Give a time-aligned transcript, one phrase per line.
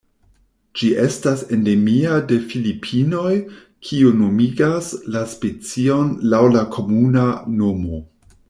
[0.79, 3.35] Ĝi estas endemia de Filipinoj,
[3.89, 7.29] kio nomigas la specion laŭ la komuna
[7.63, 8.05] nomo.